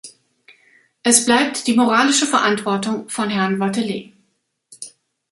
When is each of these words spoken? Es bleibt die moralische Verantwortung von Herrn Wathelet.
Es 1.03 1.25
bleibt 1.27 1.67
die 1.67 1.75
moralische 1.75 2.25
Verantwortung 2.25 3.07
von 3.07 3.29
Herrn 3.29 3.59
Wathelet. 3.59 4.11